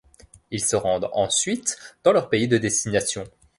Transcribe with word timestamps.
Ils 0.49 0.65
se 0.65 0.75
rendent 0.75 1.11
ensuite 1.13 1.77
dans 2.03 2.11
leur 2.11 2.29
pays 2.29 2.47
de 2.47 2.57
destination. 2.57 3.25